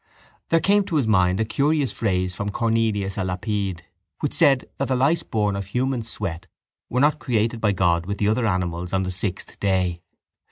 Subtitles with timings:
[0.49, 3.83] There came to his mind a curious phrase from Cornelius a Lapide
[4.21, 6.47] which said that the lice born of human sweat
[6.89, 10.01] were not created by God with the other animals on the sixth day.